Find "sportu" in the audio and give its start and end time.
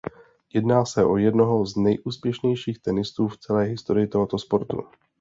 4.39-4.77